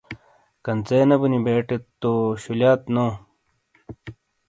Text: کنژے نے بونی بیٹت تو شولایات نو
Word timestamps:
کنژے 0.63 0.99
نے 1.07 1.15
بونی 1.21 1.39
بیٹت 1.45 1.81
تو 2.01 2.11
شولایات 2.41 2.81
نو 2.93 3.05